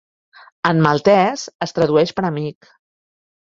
[0.69, 2.71] En maltès es tradueix per "amic".